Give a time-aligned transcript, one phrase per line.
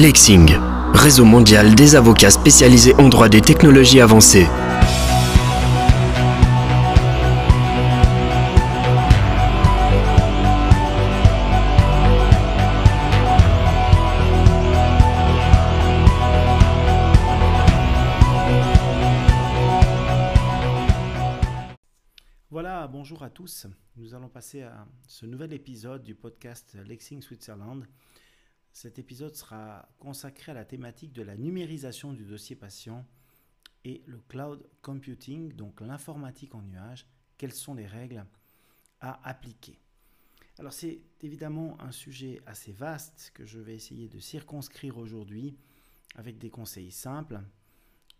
[0.00, 0.56] Lexing,
[0.94, 4.46] réseau mondial des avocats spécialisés en droit des technologies avancées.
[22.50, 23.66] Voilà, bonjour à tous.
[23.96, 27.84] Nous allons passer à ce nouvel épisode du podcast Lexing Switzerland.
[28.80, 33.04] Cet épisode sera consacré à la thématique de la numérisation du dossier patient
[33.84, 37.04] et le cloud computing, donc l'informatique en nuage.
[37.38, 38.24] Quelles sont les règles
[39.00, 39.80] à appliquer?
[40.60, 45.56] Alors c'est évidemment un sujet assez vaste que je vais essayer de circonscrire aujourd'hui
[46.14, 47.40] avec des conseils simples.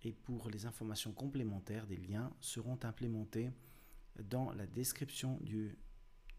[0.03, 3.53] Et pour les informations complémentaires, des liens seront implémentés
[4.25, 5.79] dans la description du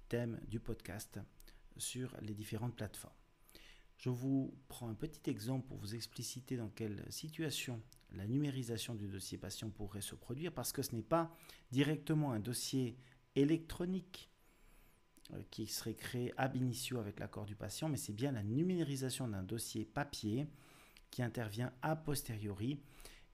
[0.09, 1.21] thème du podcast
[1.77, 3.18] sur les différentes plateformes.
[3.99, 9.09] Je vous prends un petit exemple pour vous expliciter dans quelle situation la numérisation du
[9.09, 11.35] dossier patient pourrait se produire, parce que ce n'est pas
[11.71, 12.97] directement un dossier
[13.35, 14.31] électronique
[15.33, 19.27] euh, qui serait créé ab initio avec l'accord du patient, mais c'est bien la numérisation
[19.27, 20.47] d'un dossier papier
[21.11, 22.79] qui intervient a posteriori,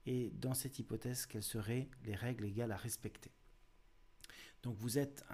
[0.04, 3.30] et dans cette hypothèse, quelles seraient les règles légales à respecter.
[4.64, 5.24] Donc vous êtes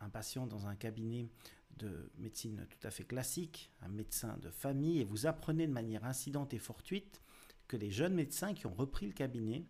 [0.00, 1.30] un patient dans un cabinet
[1.78, 6.04] de médecine tout à fait classique, un médecin de famille, et vous apprenez de manière
[6.04, 7.22] incidente et fortuite
[7.68, 9.66] que les jeunes médecins qui ont repris le cabinet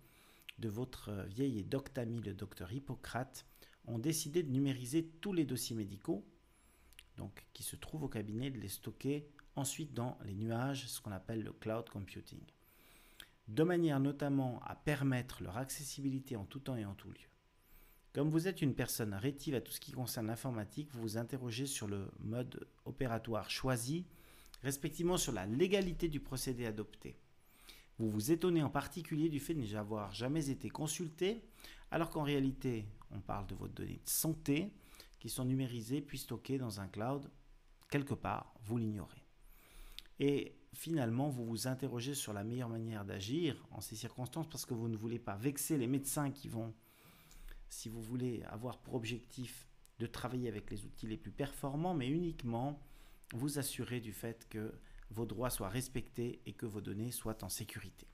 [0.59, 3.47] de votre vieil et docte ami, le docteur Hippocrate,
[3.87, 6.25] ont décidé de numériser tous les dossiers médicaux,
[7.53, 11.43] qui se trouvent au cabinet, de les stocker ensuite dans les nuages, ce qu'on appelle
[11.43, 12.41] le cloud computing,
[13.49, 17.29] de manière notamment à permettre leur accessibilité en tout temps et en tout lieu.
[18.15, 21.67] Comme vous êtes une personne rétive à tout ce qui concerne l'informatique, vous vous interrogez
[21.67, 24.07] sur le mode opératoire choisi,
[24.63, 27.17] respectivement sur la légalité du procédé adopté.
[27.99, 31.43] Vous vous étonnez en particulier du fait de n'avoir jamais été consulté,
[31.91, 34.73] alors qu'en réalité, on parle de vos données de santé
[35.19, 37.29] qui sont numérisées puis stockées dans un cloud.
[37.91, 39.25] Quelque part, vous l'ignorez.
[40.21, 44.75] Et finalement, vous vous interrogez sur la meilleure manière d'agir en ces circonstances parce que
[44.75, 46.73] vous ne voulez pas vexer les médecins qui vont
[47.75, 49.67] si vous voulez avoir pour objectif
[49.99, 52.81] de travailler avec les outils les plus performants, mais uniquement
[53.35, 54.73] vous assurer du fait que
[55.11, 58.07] vos droits soient respectés et que vos données soient en sécurité.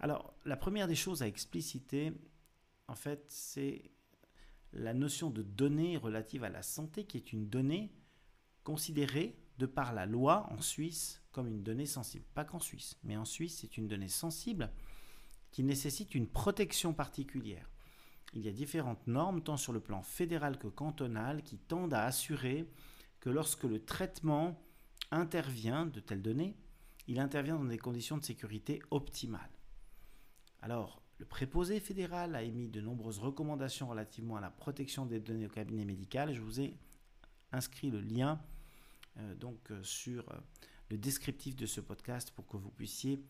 [0.00, 2.12] Alors, la première des choses à expliciter,
[2.88, 3.90] en fait, c'est
[4.72, 7.92] la notion de données relative à la santé, qui est une donnée
[8.62, 12.24] considérée de par la loi en Suisse comme une donnée sensible.
[12.34, 14.70] Pas qu'en Suisse, mais en Suisse, c'est une donnée sensible
[15.50, 17.68] qui nécessite une protection particulière
[18.34, 22.04] il y a différentes normes, tant sur le plan fédéral que cantonal, qui tendent à
[22.04, 22.68] assurer
[23.20, 24.60] que lorsque le traitement
[25.10, 26.56] intervient de telles données,
[27.06, 29.50] il intervient dans des conditions de sécurité optimales.
[30.60, 35.46] Alors, le préposé fédéral a émis de nombreuses recommandations relativement à la protection des données
[35.46, 36.34] au cabinet médical.
[36.34, 36.76] Je vous ai
[37.52, 38.40] inscrit le lien
[39.18, 40.38] euh, donc, euh, sur euh,
[40.90, 43.22] le descriptif de ce podcast pour que vous puissiez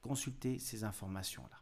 [0.00, 1.59] consulter ces informations-là.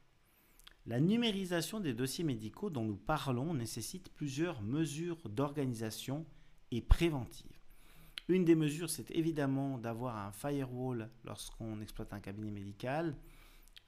[0.89, 6.25] La numérisation des dossiers médicaux dont nous parlons nécessite plusieurs mesures d'organisation
[6.71, 7.61] et préventives.
[8.29, 13.15] Une des mesures, c'est évidemment d'avoir un firewall lorsqu'on exploite un cabinet médical,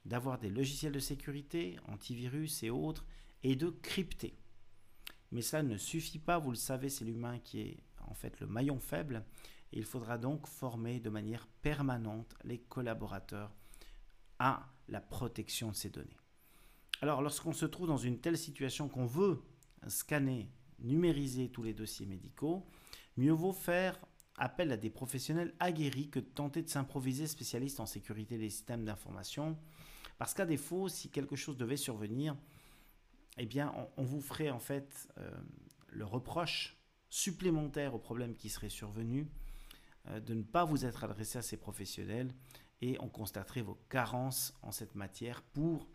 [0.05, 3.07] d'avoir des logiciels de sécurité, antivirus et autres,
[3.41, 4.37] et de crypter.
[5.31, 8.45] Mais cela ne suffit pas, vous le savez, c'est l'humain qui est en fait le
[8.45, 9.25] maillon faible,
[9.73, 13.51] et il faudra donc former de manière permanente les collaborateurs
[14.37, 16.20] à la protection de ces données.
[17.01, 19.41] Alors, lorsqu'on se trouve dans une telle situation qu'on veut
[19.87, 22.67] scanner, numériser tous les dossiers médicaux,
[23.17, 23.99] mieux vaut faire
[24.37, 28.85] appel à des professionnels aguerris que de tenter de s'improviser spécialiste en sécurité des systèmes
[28.85, 29.57] d'information.
[30.19, 32.35] Parce qu'à défaut, si quelque chose devait survenir,
[33.37, 35.31] eh bien, on, vous ferait en fait euh,
[35.87, 36.77] le reproche
[37.09, 39.27] supplémentaire au problème qui serait survenu
[40.09, 42.31] euh, de ne pas vous être adressé à ces professionnels
[42.81, 45.87] et on constaterait vos carences en cette matière pour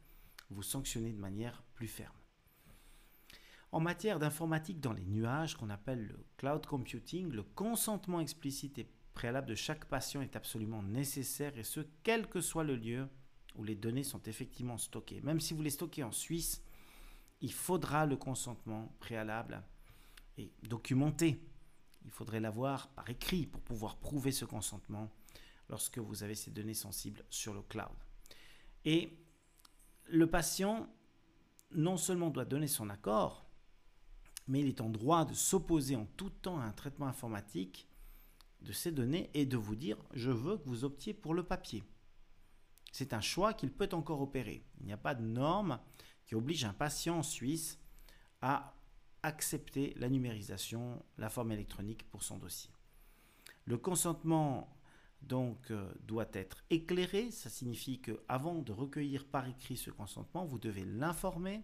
[0.50, 2.16] vous sanctionnez de manière plus ferme.
[3.72, 8.88] En matière d'informatique dans les nuages, qu'on appelle le cloud computing, le consentement explicite et
[9.12, 13.08] préalable de chaque patient est absolument nécessaire et ce, quel que soit le lieu
[13.56, 15.20] où les données sont effectivement stockées.
[15.22, 16.62] Même si vous les stockez en Suisse,
[17.40, 19.62] il faudra le consentement préalable
[20.38, 21.40] et documenté.
[22.04, 25.10] Il faudrait l'avoir par écrit pour pouvoir prouver ce consentement
[25.68, 27.96] lorsque vous avez ces données sensibles sur le cloud.
[28.84, 29.18] Et
[30.08, 30.88] le patient
[31.72, 33.46] non seulement doit donner son accord,
[34.48, 37.88] mais il est en droit de s'opposer en tout temps à un traitement informatique
[38.62, 41.84] de ces données et de vous dire je veux que vous optiez pour le papier.
[42.92, 44.64] C'est un choix qu'il peut encore opérer.
[44.80, 45.78] Il n'y a pas de norme
[46.24, 47.78] qui oblige un patient suisse
[48.40, 48.74] à
[49.22, 52.70] accepter la numérisation, la forme électronique pour son dossier.
[53.64, 54.75] Le consentement
[55.28, 60.44] donc euh, doit être éclairé, ça signifie que avant de recueillir par écrit ce consentement,
[60.44, 61.62] vous devez l'informer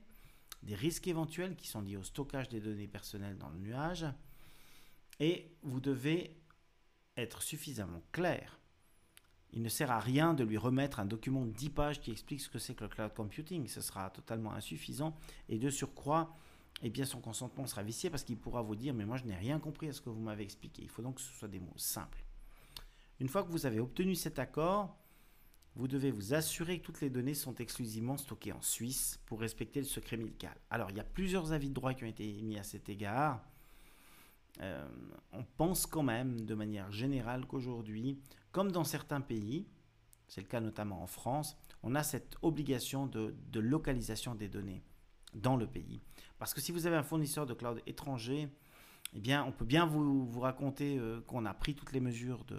[0.62, 4.06] des risques éventuels qui sont liés au stockage des données personnelles dans le nuage
[5.20, 6.36] et vous devez
[7.16, 8.58] être suffisamment clair.
[9.52, 12.40] Il ne sert à rien de lui remettre un document de 10 pages qui explique
[12.40, 13.68] ce que c'est que le cloud computing.
[13.68, 15.14] Ce sera totalement insuffisant.
[15.50, 16.34] Et de surcroît,
[16.82, 19.36] eh bien, son consentement sera vicié parce qu'il pourra vous dire Mais moi, je n'ai
[19.36, 20.82] rien compris à ce que vous m'avez expliqué.
[20.82, 22.24] Il faut donc que ce soit des mots simples.
[23.22, 24.96] Une fois que vous avez obtenu cet accord,
[25.76, 29.78] vous devez vous assurer que toutes les données sont exclusivement stockées en Suisse pour respecter
[29.78, 30.56] le secret médical.
[30.70, 33.40] Alors, il y a plusieurs avis de droit qui ont été émis à cet égard.
[34.60, 34.84] Euh,
[35.32, 38.18] on pense quand même de manière générale qu'aujourd'hui,
[38.50, 39.68] comme dans certains pays,
[40.26, 44.82] c'est le cas notamment en France, on a cette obligation de, localisation des données
[45.32, 46.00] dans le pays.
[46.40, 48.48] Parce que si vous avez un fournisseur de cloud étranger,
[49.14, 52.44] eh bien, on peut bien vous, vous raconter euh, qu'on a pris toutes les mesures
[52.44, 52.58] de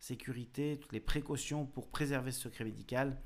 [0.00, 3.20] sécurité, toutes les précautions pour préserver ce secret médical.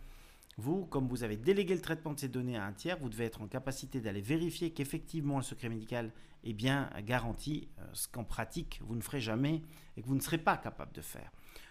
[0.59, 3.25] Vous, comme vous avez délégué le traitement de ces données à un tiers, vous devez
[3.25, 6.13] être en capacité d'aller vérifier qu'effectivement le secret médical
[6.45, 9.63] est bien garanti, euh, ce qu'en pratique vous ne ferez jamais
[9.97, 11.31] et que vous ne serez pas capable de faire.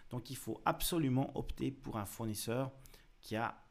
[0.09, 2.71] Donc il faut absolument opter pour un fournisseur
[3.21, 3.63] qui, a,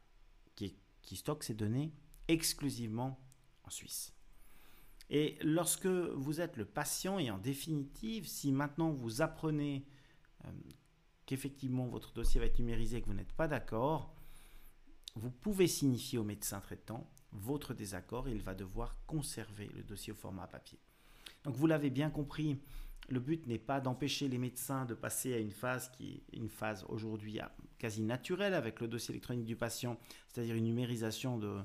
[0.55, 1.93] qui, qui stocke ces données
[2.27, 3.19] exclusivement
[3.63, 4.14] en Suisse.
[5.09, 9.85] Et lorsque vous êtes le patient et en définitive, si maintenant vous apprenez
[10.45, 10.49] euh,
[11.25, 14.15] qu'effectivement votre dossier va être numérisé et que vous n'êtes pas d'accord,
[15.15, 20.11] vous pouvez signifier au médecin traitant votre désaccord et il va devoir conserver le dossier
[20.11, 20.79] au format papier.
[21.43, 22.59] Donc vous l'avez bien compris,
[23.07, 26.49] le but n'est pas d'empêcher les médecins de passer à une phase qui est une
[26.49, 27.39] phase aujourd'hui
[27.77, 31.59] quasi naturelle avec le dossier électronique du patient, c'est-à-dire une numérisation de,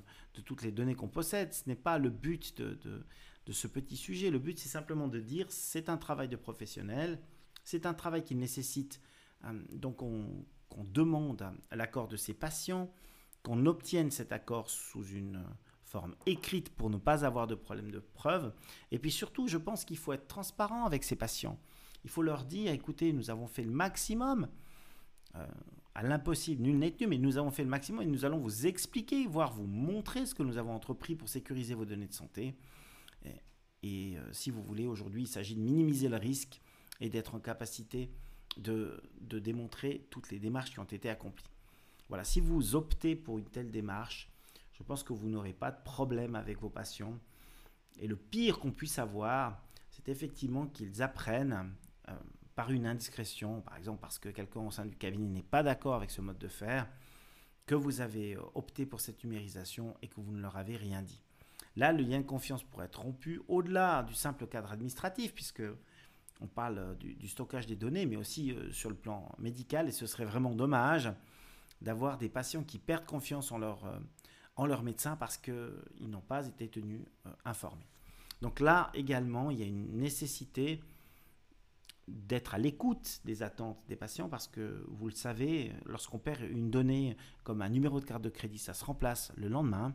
[0.45, 1.55] toutes les données qu'on possède.
[1.55, 3.05] Ce n'est pas le but de
[3.49, 4.31] ce petit sujet.
[4.31, 7.21] Le but, c'est simplement de dire c'est un travail de professionnel,
[7.65, 9.01] c'est un travail qui nécessite
[9.45, 12.91] euh, donc qu'on demande l'accord de ses patients,
[13.43, 15.45] qu'on obtienne cet accord sous une
[15.85, 18.53] forme écrite pour ne pas avoir de problème de preuve.
[18.93, 21.59] Et puis surtout, je pense qu'il faut être transparent avec ses patients.
[22.05, 24.49] Il faut leur dire, écoutez, nous avons fait le maximum.
[25.35, 25.47] Euh,
[25.95, 28.67] à l'impossible, nul n'est tenu, mais nous avons fait le maximum et nous allons vous
[28.67, 32.55] expliquer, voire vous montrer ce que nous avons entrepris pour sécuriser vos données de santé.
[33.83, 36.61] Et, euh, si vous voulez, aujourd'hui, il s'agit de minimiser le risque
[37.01, 38.11] et d'être en capacité
[38.57, 41.51] de, démontrer toutes les démarches qui ont été accomplies.
[42.09, 44.29] Voilà, si vous optez pour une telle démarche,
[44.73, 47.19] je pense que vous n'aurez pas de problème avec vos patients.
[47.99, 51.73] Et le pire qu'on puisse avoir, c'est effectivement qu'ils apprennent
[52.09, 52.15] euh,
[52.55, 55.95] par une indiscrétion, par exemple parce que quelqu'un au sein du cabinet n'est pas d'accord
[55.95, 56.89] avec ce mode de faire,
[57.67, 61.03] que vous avez euh, opté pour cette numérisation et que vous ne leur avez rien
[61.03, 61.23] dit.
[61.77, 65.63] Là, le lien de confiance pourrait être rompu au-delà du simple cadre administratif, puisque
[66.41, 69.93] on parle euh, du, stockage des données, mais aussi euh, sur le plan médical, et
[69.93, 71.13] ce serait vraiment dommage
[71.81, 73.99] d'avoir des patients qui perdent confiance en leur, euh,
[74.57, 77.01] en leur médecin parce qu'ils n'ont pas été tenus
[77.45, 77.87] informés.
[78.43, 80.81] Donc là également, il y a une nécessité
[82.09, 86.71] d'être à l'écoute des attentes des patients parce que vous le savez, lorsqu'on perd une
[86.71, 89.95] donnée comme un numéro de carte de crédit, ça se remplace le lendemain.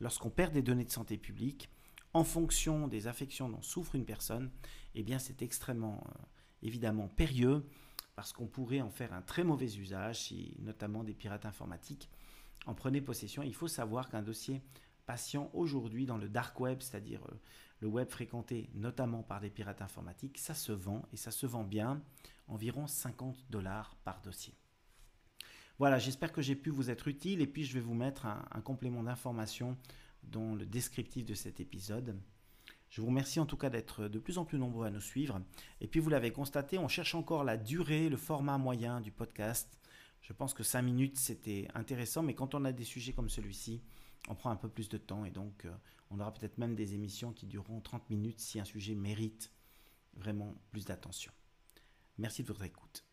[0.00, 1.70] Lorsqu'on perd des données de santé publique,
[2.12, 4.50] en fonction des affections dont souffre une personne,
[4.94, 6.22] eh c'est extrêmement euh,
[6.62, 7.66] évidemment périlleux
[8.14, 12.08] parce qu'on pourrait en faire un très mauvais usage si notamment des pirates informatiques
[12.64, 13.42] en prenaient possession.
[13.42, 14.62] Il faut savoir qu'un dossier
[15.04, 17.34] patient aujourd'hui dans le dark web, c'est-à-dire euh,
[17.80, 21.64] le web fréquenté notamment par des pirates informatiques, ça se vend et ça se vend
[21.64, 22.02] bien,
[22.48, 24.54] environ 50 dollars par dossier.
[25.78, 28.60] Voilà, j'espère que j'ai pu vous être utile et puis je vais vous mettre un,
[28.62, 29.76] complément d'information
[30.22, 32.18] dans le descriptif de cet épisode.
[32.88, 35.40] Je vous remercie en tout cas d'être de plus en plus nombreux à nous suivre.
[35.82, 39.78] Et puis vous l'avez constaté, on cherche encore la durée, le format moyen du podcast.
[40.22, 43.82] Je pense que 5 minutes c'était intéressant, mais quand on a des sujets comme celui-ci,
[44.28, 45.70] on prend un peu plus de temps et donc euh,
[46.10, 49.52] on aura peut-être même des émissions qui dureront 30 minutes si un sujet mérite
[50.14, 51.32] vraiment plus d'attention.
[52.16, 53.05] Merci de votre écoute.